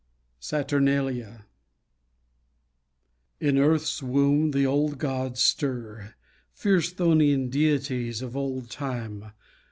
[0.39, 1.45] SATURNALIA
[3.39, 6.15] In earth's womb the old gods stir,
[6.55, 9.31] Fierce chthonian dieties of old time.